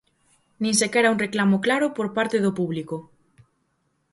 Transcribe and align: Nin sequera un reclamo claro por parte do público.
Nin 0.61 0.73
sequera 0.81 1.13
un 1.13 1.21
reclamo 1.25 1.57
claro 1.65 1.87
por 1.97 2.07
parte 2.17 2.37
do 2.45 2.51
público. 2.59 2.95